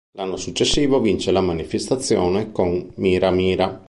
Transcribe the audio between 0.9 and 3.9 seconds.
vince la manifestazione con "Mira Mira".